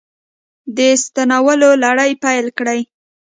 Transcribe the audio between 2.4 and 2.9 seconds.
کړې